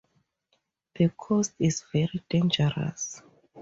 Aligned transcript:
The 0.95 1.09
coast 1.09 1.53
is 1.59 1.83
very 1.93 2.23
dangerous. 2.27 3.21